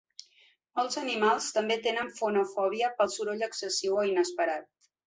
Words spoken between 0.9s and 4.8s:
animals també tenen fonofòbia pel soroll excessiu o inesperat.